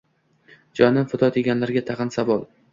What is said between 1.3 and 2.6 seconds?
deganlarga tagʼin savol